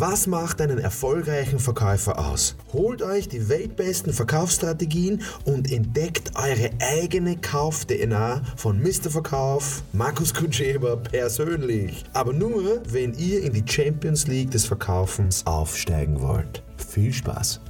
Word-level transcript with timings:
Was 0.00 0.28
macht 0.28 0.60
einen 0.60 0.78
erfolgreichen 0.78 1.58
Verkäufer 1.58 2.20
aus? 2.20 2.54
Holt 2.72 3.02
euch 3.02 3.26
die 3.26 3.48
weltbesten 3.48 4.12
Verkaufsstrategien 4.12 5.22
und 5.44 5.72
entdeckt 5.72 6.30
eure 6.36 6.70
eigene 6.78 7.36
Kauf-DNA 7.36 8.42
von 8.54 8.80
Mr. 8.80 9.10
Verkauf, 9.10 9.82
Markus 9.92 10.32
Kutscheber 10.32 10.98
persönlich. 10.98 12.04
Aber 12.12 12.32
nur, 12.32 12.80
wenn 12.88 13.12
ihr 13.14 13.42
in 13.42 13.52
die 13.52 13.64
Champions 13.66 14.28
League 14.28 14.52
des 14.52 14.66
Verkaufens 14.66 15.44
aufsteigen 15.44 16.20
wollt. 16.20 16.62
Viel 16.76 17.12
Spaß! 17.12 17.60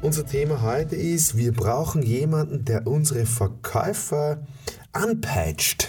Unser 0.00 0.26
Thema 0.26 0.62
heute 0.62 0.96
ist, 0.96 1.36
wir 1.36 1.52
brauchen 1.52 2.02
jemanden, 2.02 2.64
der 2.64 2.86
unsere 2.88 3.26
Verkäufer 3.26 4.38
anpeitscht. 4.92 5.88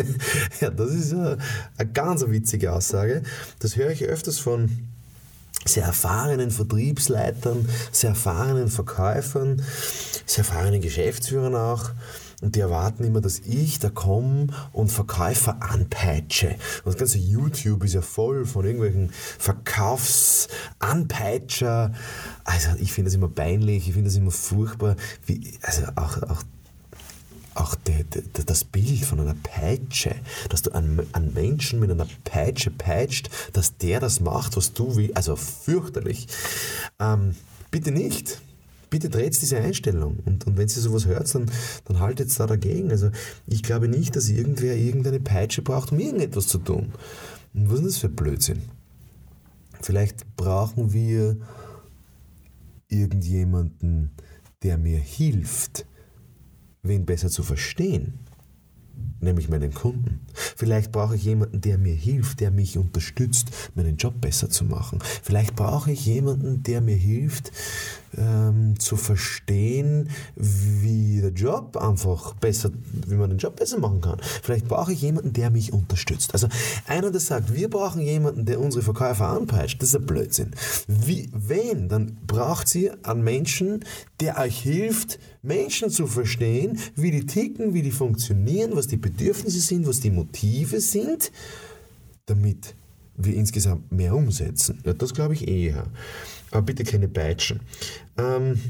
ja, 0.60 0.70
das 0.70 0.90
ist 0.90 1.12
eine, 1.12 1.38
eine 1.78 1.92
ganz 1.92 2.24
witzige 2.26 2.72
Aussage. 2.72 3.22
Das 3.60 3.76
höre 3.76 3.90
ich 3.90 4.04
öfters 4.04 4.38
von 4.38 4.88
sehr 5.64 5.84
erfahrenen 5.84 6.50
Vertriebsleitern, 6.50 7.68
sehr 7.92 8.10
erfahrenen 8.10 8.68
Verkäufern, 8.68 9.62
sehr 10.26 10.44
erfahrenen 10.44 10.80
Geschäftsführern 10.80 11.54
auch. 11.54 11.90
Und 12.40 12.56
die 12.56 12.60
erwarten 12.60 13.04
immer, 13.04 13.20
dass 13.20 13.38
ich 13.38 13.78
da 13.78 13.88
komme 13.88 14.48
und 14.72 14.90
Verkäufer 14.90 15.62
anpeitsche. 15.62 16.56
Und 16.84 16.86
das 16.86 16.96
ganze 16.96 17.18
YouTube 17.18 17.84
ist 17.84 17.94
ja 17.94 18.02
voll 18.02 18.46
von 18.46 18.64
irgendwelchen 18.64 19.12
Verkaufsanpeitscher. 19.38 21.92
Also 22.42 22.70
ich 22.80 22.92
finde 22.92 23.10
das 23.10 23.14
immer 23.14 23.28
peinlich, 23.28 23.86
ich 23.86 23.94
finde 23.94 24.10
das 24.10 24.16
immer 24.16 24.32
furchtbar. 24.32 24.96
Wie, 25.24 25.56
also 25.62 25.84
auch, 25.94 26.20
auch 26.24 26.42
auch 27.54 27.74
die, 27.74 28.04
die, 28.04 28.44
das 28.44 28.64
Bild 28.64 29.04
von 29.04 29.20
einer 29.20 29.34
Peitsche, 29.34 30.14
dass 30.48 30.62
du 30.62 30.72
einen, 30.72 31.06
einen, 31.12 31.34
Menschen 31.34 31.80
mit 31.80 31.90
einer 31.90 32.06
Peitsche 32.24 32.70
peitscht, 32.70 33.30
dass 33.52 33.76
der 33.76 34.00
das 34.00 34.20
macht, 34.20 34.56
was 34.56 34.72
du 34.72 34.96
willst, 34.96 35.16
also 35.16 35.36
fürchterlich. 35.36 36.26
Ähm, 36.98 37.34
bitte 37.70 37.90
nicht 37.90 38.40
bitte 38.92 39.08
dreht 39.08 39.40
diese 39.40 39.56
Einstellung. 39.56 40.18
Und, 40.26 40.46
und 40.46 40.56
wenn 40.58 40.68
Sie 40.68 40.78
sowas 40.78 41.06
hört, 41.06 41.34
dann, 41.34 41.50
dann 41.86 41.98
haltet 41.98 42.38
da 42.38 42.46
dagegen. 42.46 42.90
Also 42.90 43.10
ich 43.46 43.62
glaube 43.62 43.88
nicht, 43.88 44.14
dass 44.14 44.28
irgendwer 44.28 44.76
irgendeine 44.76 45.18
Peitsche 45.18 45.62
braucht, 45.62 45.90
um 45.92 45.98
irgendetwas 45.98 46.46
zu 46.46 46.58
tun. 46.58 46.92
Und 47.54 47.70
was 47.70 47.80
ist 47.80 47.86
das 47.86 47.98
für 47.98 48.08
Blödsinn? 48.10 48.62
Vielleicht 49.80 50.36
brauchen 50.36 50.92
wir 50.92 51.38
irgendjemanden, 52.88 54.12
der 54.62 54.76
mir 54.76 54.98
hilft, 54.98 55.86
wen 56.82 57.06
besser 57.06 57.30
zu 57.30 57.42
verstehen 57.42 58.18
nämlich 59.22 59.48
meinen 59.48 59.72
Kunden. 59.72 60.20
Vielleicht 60.34 60.92
brauche 60.92 61.16
ich 61.16 61.24
jemanden, 61.24 61.60
der 61.60 61.78
mir 61.78 61.94
hilft, 61.94 62.40
der 62.40 62.50
mich 62.50 62.76
unterstützt, 62.76 63.50
meinen 63.74 63.96
Job 63.96 64.20
besser 64.20 64.50
zu 64.50 64.64
machen. 64.64 64.98
Vielleicht 65.22 65.54
brauche 65.56 65.92
ich 65.92 66.04
jemanden, 66.04 66.62
der 66.62 66.80
mir 66.80 66.96
hilft, 66.96 67.52
ähm, 68.16 68.78
zu 68.78 68.96
verstehen, 68.96 70.08
wie 70.36 71.20
der 71.20 71.30
Job 71.30 71.76
einfach 71.76 72.34
besser, 72.34 72.70
wie 73.06 73.14
man 73.14 73.30
den 73.30 73.38
Job 73.38 73.56
besser 73.56 73.78
machen 73.78 74.00
kann. 74.00 74.18
Vielleicht 74.42 74.68
brauche 74.68 74.92
ich 74.92 75.02
jemanden, 75.02 75.32
der 75.32 75.50
mich 75.50 75.72
unterstützt. 75.72 76.32
Also 76.32 76.48
einer, 76.86 77.10
der 77.10 77.20
sagt, 77.20 77.54
wir 77.54 77.70
brauchen 77.70 78.02
jemanden, 78.02 78.44
der 78.44 78.60
unsere 78.60 78.82
Verkäufer 78.82 79.28
anpeitscht, 79.28 79.80
das 79.82 79.90
ist 79.90 79.96
ein 79.96 80.06
Blödsinn. 80.06 80.50
Wie, 80.86 81.30
wen? 81.32 81.88
Dann 81.88 82.16
braucht 82.26 82.68
sie 82.68 82.90
einen 83.02 83.22
Menschen, 83.22 83.84
der 84.20 84.38
euch 84.38 84.60
hilft, 84.60 85.18
Menschen 85.42 85.90
zu 85.90 86.06
verstehen, 86.06 86.78
wie 86.94 87.10
die 87.10 87.26
ticken, 87.26 87.74
wie 87.74 87.82
die 87.82 87.90
funktionieren, 87.90 88.72
was 88.74 88.86
die 88.86 88.96
Bedürfnisse 88.96 89.60
sind, 89.60 89.86
was 89.86 90.00
die 90.00 90.10
Motive 90.10 90.80
sind, 90.80 91.32
damit 92.26 92.74
wir 93.16 93.34
insgesamt 93.34 93.90
mehr 93.92 94.14
umsetzen. 94.14 94.80
Ja, 94.84 94.92
das 94.92 95.14
glaube 95.14 95.34
ich 95.34 95.48
eher. 95.48 95.86
Aber 96.52 96.62
bitte 96.62 96.84
keine 96.84 97.08
Peitschen. 97.08 97.60
Ähm, 98.16 98.60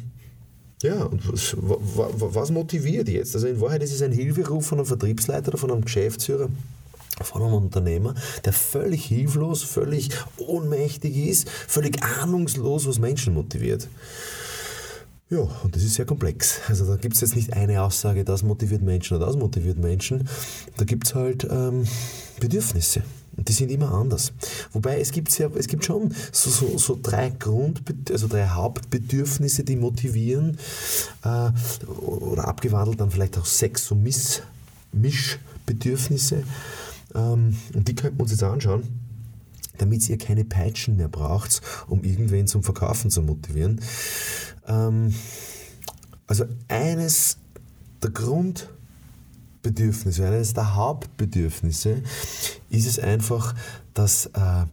ja, 0.82 1.04
und 1.04 1.30
was, 1.30 1.54
was, 1.56 2.50
motiviert 2.50 3.08
jetzt? 3.08 3.34
Also 3.34 3.46
in 3.46 3.60
Wahrheit 3.60 3.82
ist 3.82 3.92
es 3.92 4.02
ein 4.02 4.12
Hilferuf 4.12 4.66
von 4.66 4.78
einem 4.78 4.86
Vertriebsleiter 4.86 5.48
oder 5.48 5.58
von 5.58 5.70
einem 5.70 5.84
Geschäftsführer, 5.84 6.48
von 7.20 7.42
einem 7.42 7.54
Unternehmer, 7.54 8.14
der 8.44 8.52
völlig 8.52 9.04
hilflos, 9.04 9.62
völlig 9.62 10.10
ohnmächtig 10.38 11.16
ist, 11.16 11.48
völlig 11.48 12.02
ahnungslos, 12.02 12.88
was 12.88 12.98
Menschen 12.98 13.34
motiviert. 13.34 13.88
Ja, 15.30 15.48
und 15.62 15.74
das 15.74 15.82
ist 15.82 15.94
sehr 15.94 16.04
komplex. 16.04 16.60
Also 16.68 16.84
da 16.84 16.96
gibt 16.96 17.14
es 17.14 17.20
jetzt 17.20 17.36
nicht 17.36 17.52
eine 17.52 17.82
Aussage, 17.82 18.24
das 18.24 18.42
motiviert 18.42 18.82
Menschen 18.82 19.16
oder 19.16 19.26
das 19.26 19.36
motiviert 19.36 19.78
Menschen. 19.78 20.28
Da 20.76 20.84
gibt 20.84 21.06
es 21.06 21.14
halt 21.14 21.46
ähm, 21.50 21.84
Bedürfnisse. 22.40 23.02
Und 23.36 23.48
die 23.48 23.52
sind 23.52 23.70
immer 23.70 23.92
anders. 23.92 24.32
Wobei 24.72 25.00
es 25.00 25.10
gibt, 25.10 25.30
sehr, 25.30 25.50
es 25.56 25.66
gibt 25.68 25.84
schon 25.84 26.14
so, 26.32 26.50
so, 26.50 26.78
so 26.78 26.98
drei 27.02 27.30
Grund, 27.30 27.82
also 28.10 28.28
drei 28.28 28.46
Hauptbedürfnisse, 28.46 29.64
die 29.64 29.76
motivieren. 29.76 30.58
Äh, 31.24 31.50
oder 31.86 32.46
abgewandelt 32.46 33.00
dann 33.00 33.10
vielleicht 33.10 33.38
auch 33.38 33.46
Sex- 33.46 33.90
und 33.90 34.02
Miss, 34.02 34.42
Mischbedürfnisse. 34.92 36.44
Ähm, 37.14 37.56
und 37.74 37.88
die 37.88 37.94
könnten 37.94 38.18
wir 38.18 38.22
uns 38.22 38.32
jetzt 38.32 38.42
anschauen 38.42 38.84
damit 39.78 40.08
ihr 40.08 40.18
keine 40.18 40.44
Peitschen 40.44 40.96
mehr 40.96 41.08
braucht, 41.08 41.60
um 41.88 42.04
irgendwen 42.04 42.46
zum 42.46 42.62
Verkaufen 42.62 43.10
zu 43.10 43.22
motivieren. 43.22 43.80
Ähm, 44.68 45.14
also 46.26 46.44
eines 46.68 47.38
der 48.02 48.10
Grundbedürfnisse, 49.62 50.26
eines 50.26 50.54
der 50.54 50.74
Hauptbedürfnisse 50.74 52.02
ist 52.70 52.86
es 52.86 52.98
einfach, 52.98 53.54
dass 53.94 54.26
äh, 54.26 54.64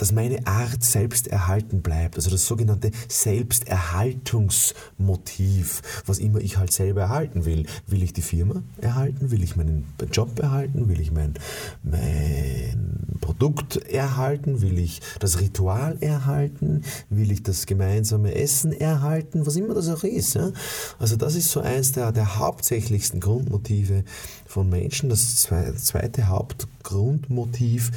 dass 0.00 0.10
meine 0.12 0.46
Art 0.46 0.82
selbst 0.82 1.26
erhalten 1.28 1.82
bleibt. 1.82 2.16
Also 2.16 2.30
das 2.30 2.46
sogenannte 2.46 2.90
Selbsterhaltungsmotiv, 3.08 5.82
was 6.06 6.18
immer 6.18 6.40
ich 6.40 6.56
halt 6.56 6.72
selber 6.72 7.02
erhalten 7.02 7.44
will. 7.44 7.66
Will 7.86 8.02
ich 8.02 8.14
die 8.14 8.22
Firma 8.22 8.62
erhalten? 8.80 9.30
Will 9.30 9.42
ich 9.42 9.56
meinen 9.56 9.84
Job 10.10 10.38
erhalten? 10.38 10.88
Will 10.88 11.02
ich 11.02 11.12
mein, 11.12 11.34
mein 11.82 13.18
Produkt 13.20 13.76
erhalten? 13.76 14.62
Will 14.62 14.78
ich 14.78 15.02
das 15.18 15.38
Ritual 15.38 15.98
erhalten? 16.00 16.80
Will 17.10 17.30
ich 17.30 17.42
das 17.42 17.66
gemeinsame 17.66 18.34
Essen 18.34 18.72
erhalten? 18.72 19.44
Was 19.44 19.56
immer 19.56 19.74
das 19.74 19.90
auch 19.90 20.04
ist. 20.04 20.34
Ja? 20.34 20.50
Also 20.98 21.16
das 21.16 21.34
ist 21.34 21.50
so 21.50 21.60
eins 21.60 21.92
der, 21.92 22.10
der 22.12 22.38
hauptsächlichsten 22.38 23.20
Grundmotive 23.20 24.04
von 24.46 24.70
Menschen. 24.70 25.10
Das 25.10 25.36
zweite 25.36 26.28
Hauptgrundmotiv 26.28 27.90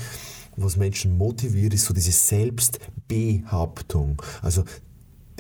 was 0.57 0.77
Menschen 0.77 1.17
motiviert, 1.17 1.73
ist 1.73 1.85
so 1.85 1.93
diese 1.93 2.11
Selbstbehauptung. 2.11 4.21
Also 4.41 4.63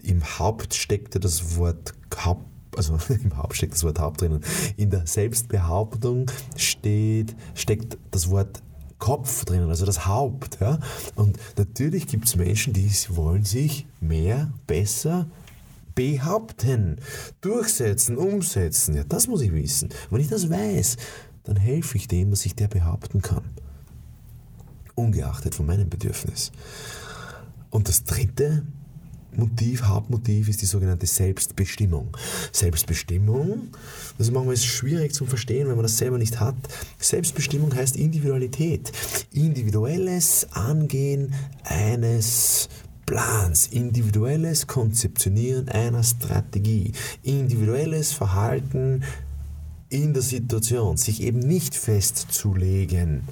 im 0.03 0.23
Haupt 0.39 0.73
steckt 0.73 1.23
das 1.23 1.57
Wort 1.57 1.93
Haupt 2.23 2.45
also 2.75 2.97
im 3.23 3.37
Haupt 3.37 3.55
steckt 3.55 3.73
das 3.73 3.83
Wort 3.83 3.99
Haupt 3.99 4.21
drinnen. 4.21 4.41
In 4.77 4.89
der 4.89 5.05
Selbstbehauptung 5.05 6.29
steht, 6.55 7.35
steckt 7.53 7.97
das 8.11 8.29
Wort 8.29 8.61
Kopf 8.99 9.45
drinnen, 9.45 9.69
also 9.69 9.85
das 9.85 10.07
Haupt. 10.07 10.59
Ja? 10.59 10.79
Und 11.15 11.37
natürlich 11.57 12.07
gibt 12.07 12.25
es 12.25 12.35
Menschen, 12.35 12.73
die 12.73 12.89
wollen 13.09 13.43
sich 13.43 13.85
mehr, 13.99 14.51
besser 14.65 15.27
behaupten, 15.93 16.97
durchsetzen, 17.41 18.17
umsetzen. 18.17 18.95
Ja, 18.95 19.03
das 19.03 19.27
muss 19.27 19.41
ich 19.41 19.53
wissen. 19.53 19.89
Wenn 20.09 20.21
ich 20.21 20.29
das 20.29 20.49
weiß, 20.49 20.97
dann 21.43 21.57
helfe 21.57 21.97
ich 21.97 22.07
dem, 22.07 22.31
dass 22.31 22.41
sich 22.41 22.55
der 22.55 22.67
behaupten 22.67 23.21
kann 23.21 23.43
ungeachtet 24.95 25.55
von 25.55 25.65
meinem 25.65 25.89
Bedürfnis. 25.89 26.51
Und 27.69 27.87
das 27.87 28.03
dritte 28.03 28.63
Motiv, 29.35 29.83
Hauptmotiv 29.83 30.47
ist 30.47 30.61
die 30.61 30.67
sogenannte 30.67 31.07
Selbstbestimmung. 31.07 32.15
Selbstbestimmung, 32.51 33.69
das 34.17 34.27
ist 34.27 34.33
manchmal 34.33 34.57
schwierig 34.57 35.13
zu 35.13 35.25
verstehen, 35.25 35.67
wenn 35.67 35.75
man 35.75 35.83
das 35.83 35.97
selber 35.97 36.17
nicht 36.17 36.39
hat. 36.39 36.55
Selbstbestimmung 36.99 37.73
heißt 37.73 37.95
Individualität. 37.95 38.91
Individuelles 39.31 40.47
Angehen 40.51 41.33
eines 41.63 42.69
Plans, 43.05 43.67
individuelles 43.67 44.67
Konzeptionieren 44.67 45.67
einer 45.69 46.03
Strategie, 46.03 46.93
individuelles 47.21 48.11
Verhalten 48.11 49.03
in 49.89 50.13
der 50.13 50.23
Situation, 50.23 50.97
sich 50.97 51.21
eben 51.21 51.39
nicht 51.39 51.75
festzulegen 51.75 53.23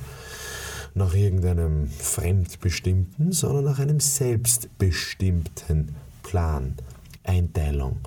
nach 0.94 1.14
irgendeinem 1.14 1.88
fremdbestimmten, 1.90 3.32
sondern 3.32 3.66
nach 3.66 3.80
einem 3.80 4.00
selbstbestimmten 4.00 5.96
Plan, 6.24 6.76
Einteilung, 7.24 8.00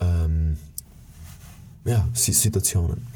ähm, 0.00 0.56
ja, 1.84 2.08
Situationen. 2.12 3.06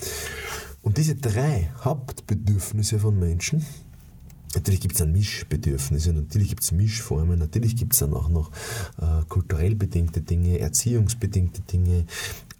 Und 0.82 0.96
diese 0.96 1.16
drei 1.16 1.70
Hauptbedürfnisse 1.82 2.98
von 2.98 3.18
Menschen, 3.18 3.64
Natürlich 4.54 4.80
gibt 4.80 4.94
es 4.94 5.00
dann 5.00 5.12
Mischbedürfnisse, 5.12 6.12
natürlich 6.12 6.48
gibt 6.48 6.62
es 6.62 6.72
Mischformen, 6.72 7.38
natürlich 7.38 7.76
gibt 7.76 7.92
es 7.92 7.98
dann 7.98 8.14
auch 8.14 8.30
noch 8.30 8.50
äh, 8.98 9.22
kulturell 9.28 9.74
bedingte 9.74 10.22
Dinge, 10.22 10.58
erziehungsbedingte 10.58 11.60
Dinge, 11.62 12.06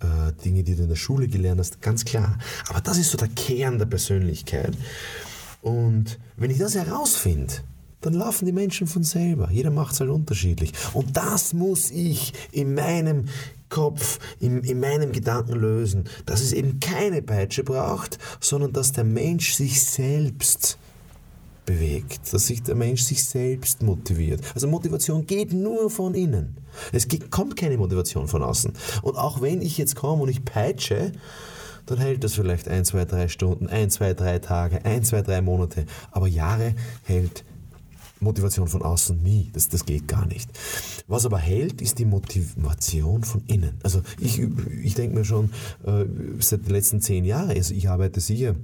äh, 0.01 0.33
Dinge, 0.45 0.65
die 0.65 0.75
du 0.75 0.83
in 0.83 0.91
der 0.91 0.97
Schule 0.97 1.29
gelernt 1.29 1.61
hast, 1.61 1.81
ganz 1.81 2.05
klar. 2.05 2.39
Aber 2.69 2.83
das 2.83 2.99
ist 2.99 3.11
so 3.11 3.17
der 3.17 3.29
Kern 3.29 3.79
der 3.79 3.87
Persönlichkeit. 3.87 4.77
Und 5.63 6.19
wenn 6.37 6.51
ich 6.51 6.59
das 6.59 6.75
herausfinde, 6.75 7.55
dann 8.01 8.15
laufen 8.15 8.47
die 8.47 8.53
Menschen 8.53 8.87
von 8.87 9.03
selber. 9.03 9.51
Jeder 9.51 9.71
macht 9.71 9.95
es 9.95 10.01
halt 10.01 10.11
unterschiedlich. 10.11 10.73
Und 10.95 11.17
das 11.17 11.53
muss 11.53 11.91
ich 11.91 12.33
in 12.53 12.75
meinem 12.75 13.27
Kopf, 13.69 14.19
in, 14.41 14.63
in 14.63 14.81
meinem 14.81 15.13
Gedanken 15.13 15.55
lösen, 15.55 16.05
dass 16.25 16.41
es 16.41 16.53
eben 16.53 16.81
keine 16.81 17.23
Peitsche 17.23 17.65
braucht, 17.65 18.19
sondern 18.41 18.73
dass 18.73 18.93
der 18.93 19.05
Mensch 19.05 19.55
sich 19.55 19.83
selbst 19.83 20.79
bewegt, 21.67 22.33
dass 22.33 22.47
sich 22.47 22.63
der 22.63 22.77
Mensch 22.77 23.03
sich 23.03 23.23
selbst 23.23 23.83
motiviert. 23.83 24.41
Also 24.55 24.69
Motivation 24.69 25.27
geht 25.27 25.53
nur 25.53 25.91
von 25.91 26.15
innen. 26.15 26.57
Es 26.93 27.07
kommt 27.31 27.57
keine 27.57 27.77
Motivation 27.77 28.27
von 28.27 28.43
außen. 28.43 28.73
Und 29.03 29.17
auch 29.17 29.43
wenn 29.43 29.61
ich 29.61 29.77
jetzt 29.77 29.97
komme 29.97 30.23
und 30.23 30.31
ich 30.31 30.45
peitsche, 30.45 31.13
dann 31.91 31.99
hält 31.99 32.23
das 32.25 32.35
vielleicht 32.35 32.69
ein, 32.69 32.85
zwei, 32.85 33.05
drei 33.05 33.29
Stunden, 33.29 33.67
ein, 33.67 33.91
zwei, 33.91 34.15
drei 34.15 34.39
Tage, 34.39 34.85
ein, 34.85 35.05
zwei, 35.05 35.23
drei 35.23 35.41
Monate. 35.41 35.87
Aber 36.11 36.27
Jahre 36.27 36.75
hält 37.05 37.45
Motivation 38.21 38.69
von 38.69 38.83
außen 38.83 39.23
nie. 39.23 39.51
Das, 39.53 39.69
das 39.69 39.87
geht 39.87 40.09
gar 40.09 40.27
nicht. 40.27 40.51
Was 41.07 41.25
aber 41.25 41.39
hält, 41.39 41.81
ist 41.81 41.99
die 41.99 42.05
Motivation 42.05 43.25
von 43.25 43.43
innen. 43.47 43.79
Also 43.83 44.03
ich, 44.19 44.41
ich 44.83 44.95
denke 44.95 45.17
mir 45.17 45.25
schon 45.25 45.51
äh, 45.85 46.05
seit 46.41 46.67
den 46.67 46.73
letzten 46.73 47.01
zehn 47.01 47.25
Jahren, 47.25 47.51
also 47.51 47.75
ich 47.75 47.89
arbeite 47.89 48.21
sicher 48.21 48.55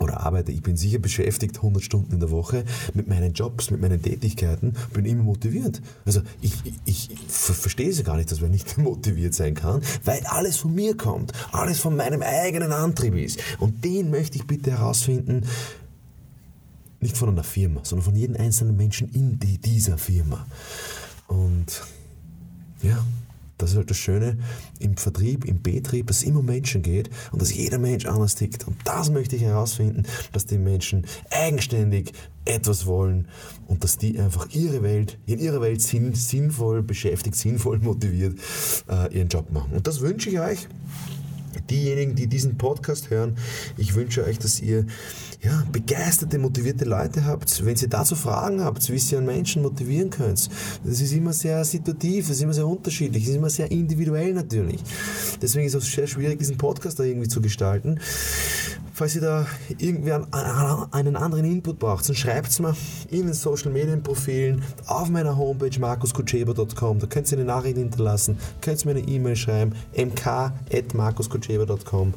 oder 0.00 0.20
arbeite, 0.20 0.52
ich 0.52 0.62
bin 0.62 0.76
sicher 0.76 0.98
beschäftigt 0.98 1.56
100 1.56 1.82
Stunden 1.82 2.12
in 2.12 2.20
der 2.20 2.30
Woche 2.30 2.64
mit 2.94 3.08
meinen 3.08 3.32
Jobs, 3.32 3.70
mit 3.70 3.80
meinen 3.80 4.02
Tätigkeiten, 4.02 4.74
bin 4.92 5.04
immer 5.04 5.22
motiviert. 5.22 5.80
Also 6.04 6.20
ich, 6.40 6.54
ich, 6.84 7.10
ich 7.10 7.18
verstehe 7.28 7.90
es 7.90 8.02
gar 8.04 8.16
nicht, 8.16 8.30
dass 8.30 8.40
man 8.40 8.50
nicht 8.50 8.78
motiviert 8.78 9.34
sein 9.34 9.54
kann, 9.54 9.82
weil 10.04 10.24
alles 10.26 10.56
von 10.56 10.74
mir 10.74 10.96
kommt, 10.96 11.32
alles 11.52 11.78
von 11.78 11.96
meinem 11.96 12.22
eigenen 12.22 12.72
Antrieb 12.72 13.14
ist. 13.14 13.38
Und 13.58 13.84
den 13.84 14.10
möchte 14.10 14.36
ich 14.38 14.46
bitte 14.46 14.72
herausfinden, 14.72 15.46
nicht 17.00 17.16
von 17.16 17.28
einer 17.28 17.44
Firma, 17.44 17.80
sondern 17.84 18.04
von 18.04 18.16
jedem 18.16 18.36
einzelnen 18.36 18.76
Menschen 18.76 19.10
in 19.12 19.38
die, 19.38 19.58
dieser 19.58 19.98
Firma. 19.98 20.46
Und 21.28 21.82
ja, 22.82 23.04
das 23.58 23.70
ist 23.70 23.76
halt 23.76 23.90
das 23.90 23.96
Schöne 23.96 24.38
im 24.78 24.96
Vertrieb, 24.96 25.44
im 25.44 25.62
Betrieb, 25.62 26.08
dass 26.08 26.18
es 26.18 26.22
immer 26.24 26.40
um 26.40 26.46
Menschen 26.46 26.82
geht 26.82 27.10
und 27.32 27.40
dass 27.40 27.54
jeder 27.54 27.78
Mensch 27.78 28.06
anders 28.06 28.34
tickt. 28.34 28.66
Und 28.66 28.76
das 28.84 29.10
möchte 29.10 29.36
ich 29.36 29.42
herausfinden, 29.42 30.04
dass 30.32 30.46
die 30.46 30.58
Menschen 30.58 31.06
eigenständig 31.30 32.12
etwas 32.44 32.86
wollen 32.86 33.28
und 33.68 33.84
dass 33.84 33.96
die 33.96 34.18
einfach 34.18 34.48
ihre 34.50 34.82
Welt, 34.82 35.18
in 35.26 35.38
ihrer 35.38 35.60
Welt 35.60 35.80
sinn, 35.80 36.14
sinnvoll 36.14 36.82
beschäftigt, 36.82 37.36
sinnvoll 37.36 37.78
motiviert 37.78 38.38
äh, 38.88 39.14
ihren 39.16 39.28
Job 39.28 39.50
machen. 39.50 39.72
Und 39.72 39.86
das 39.86 40.00
wünsche 40.00 40.30
ich 40.30 40.38
euch 40.40 40.68
diejenigen, 41.60 42.14
die 42.14 42.26
diesen 42.26 42.56
Podcast 42.58 43.10
hören, 43.10 43.36
ich 43.76 43.94
wünsche 43.94 44.24
euch, 44.24 44.38
dass 44.38 44.60
ihr 44.60 44.86
ja, 45.42 45.64
begeisterte, 45.70 46.38
motivierte 46.38 46.84
Leute 46.84 47.24
habt. 47.24 47.64
Wenn 47.64 47.76
ihr 47.76 47.88
dazu 47.88 48.16
Fragen 48.16 48.62
habt, 48.62 48.88
wie 48.90 48.96
ihr 48.96 49.18
einen 49.18 49.26
Menschen 49.26 49.62
motivieren 49.62 50.10
könnt, 50.10 50.48
das 50.84 51.00
ist 51.00 51.12
immer 51.12 51.32
sehr 51.32 51.64
situativ, 51.64 52.28
das 52.28 52.36
ist 52.36 52.42
immer 52.42 52.54
sehr 52.54 52.66
unterschiedlich, 52.66 53.24
das 53.24 53.30
ist 53.30 53.36
immer 53.36 53.50
sehr 53.50 53.70
individuell 53.70 54.32
natürlich. 54.32 54.80
Deswegen 55.42 55.66
ist 55.66 55.74
es 55.74 55.90
sehr 55.90 56.06
schwierig, 56.06 56.38
diesen 56.38 56.56
Podcast 56.56 56.98
da 56.98 57.04
irgendwie 57.04 57.28
zu 57.28 57.40
gestalten. 57.40 58.00
Falls 58.96 59.16
ihr 59.16 59.22
da 59.22 59.44
irgendwie 59.78 60.12
einen 60.12 61.16
anderen 61.16 61.44
Input 61.44 61.80
braucht, 61.80 62.08
dann 62.08 62.14
schreibt 62.14 62.50
es 62.50 62.60
mir 62.60 62.76
in 63.10 63.26
den 63.26 63.34
Social 63.34 63.72
Media 63.72 63.96
Profilen 63.96 64.62
auf 64.86 65.08
meiner 65.08 65.36
Homepage 65.36 65.76
markuskutscheber.com. 65.80 67.00
Da 67.00 67.06
könnt 67.08 67.32
ihr 67.32 67.38
eine 67.38 67.46
Nachricht 67.46 67.76
hinterlassen, 67.76 68.38
könnt 68.60 68.84
ihr 68.84 68.94
mir 68.94 69.00
eine 69.00 69.08
E-Mail 69.08 69.34
schreiben, 69.34 69.74
mk.markuskutscheber.com 69.96 72.14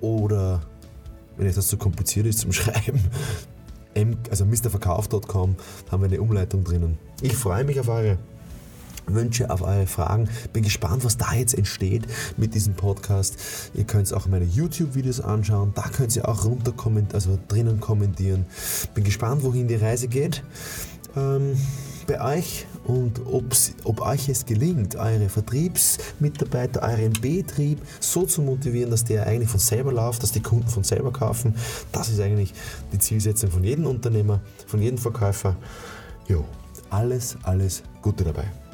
oder 0.00 0.62
wenn 1.36 1.46
euch 1.46 1.54
das 1.54 1.68
zu 1.68 1.76
kompliziert 1.76 2.26
ist 2.26 2.40
zum 2.40 2.50
Schreiben, 2.52 3.04
also 4.28 4.44
mrverkauf.com 4.46 5.54
haben 5.92 6.02
wir 6.02 6.08
eine 6.08 6.20
Umleitung 6.20 6.64
drinnen. 6.64 6.98
Ich 7.22 7.36
freue 7.36 7.62
mich 7.62 7.78
auf 7.78 7.88
eure 7.88 8.18
Wünsche, 9.06 9.50
auf 9.50 9.62
eure 9.62 9.86
Fragen. 9.86 10.28
Bin 10.52 10.62
gespannt, 10.62 11.04
was 11.04 11.16
da 11.16 11.34
jetzt 11.34 11.54
entsteht 11.54 12.06
mit 12.36 12.54
diesem 12.54 12.74
Podcast. 12.74 13.36
Ihr 13.74 13.84
könnt 13.84 14.12
auch 14.12 14.26
meine 14.26 14.44
YouTube-Videos 14.44 15.20
anschauen. 15.20 15.72
Da 15.74 15.82
könnt 15.82 16.14
ihr 16.16 16.28
auch 16.28 16.44
runter 16.44 16.72
also 17.12 17.38
drinnen 17.48 17.80
kommentieren. 17.80 18.46
Bin 18.94 19.04
gespannt, 19.04 19.42
wohin 19.42 19.68
die 19.68 19.76
Reise 19.76 20.08
geht. 20.08 20.42
Ähm, 21.16 21.56
bei 22.06 22.20
euch 22.20 22.66
und 22.84 23.20
ob 23.26 24.00
euch 24.00 24.28
es 24.28 24.46
gelingt, 24.46 24.94
eure 24.96 25.28
Vertriebsmitarbeiter, 25.28 26.82
euren 26.82 27.12
Betrieb 27.14 27.80
so 28.00 28.26
zu 28.26 28.42
motivieren, 28.42 28.90
dass 28.90 29.04
der 29.04 29.26
eigentlich 29.26 29.50
von 29.50 29.60
selber 29.60 29.92
läuft, 29.92 30.22
dass 30.22 30.32
die 30.32 30.42
Kunden 30.42 30.68
von 30.68 30.84
selber 30.84 31.12
kaufen. 31.12 31.54
Das 31.92 32.08
ist 32.08 32.20
eigentlich 32.20 32.54
die 32.92 32.98
Zielsetzung 32.98 33.50
von 33.50 33.64
jedem 33.64 33.86
Unternehmer, 33.86 34.40
von 34.66 34.80
jedem 34.80 34.98
Verkäufer. 34.98 35.56
Jo, 36.28 36.44
alles, 36.90 37.36
alles 37.42 37.82
Gute 38.02 38.24
dabei. 38.24 38.65